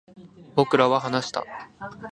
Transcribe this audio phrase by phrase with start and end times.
[0.55, 1.45] 僕らは話した